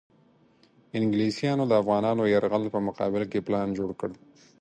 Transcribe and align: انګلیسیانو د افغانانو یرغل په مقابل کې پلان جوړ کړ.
انګلیسیانو 0.97 1.63
د 1.67 1.73
افغانانو 1.81 2.23
یرغل 2.33 2.63
په 2.73 2.79
مقابل 2.87 3.23
کې 3.31 3.45
پلان 3.47 3.67
جوړ 3.77 3.89
کړ. 3.99 4.09